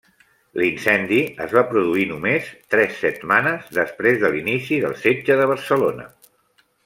[0.59, 6.09] L'incendi es va produir només tres setmanes després de l'inici del Setge de Barcelona.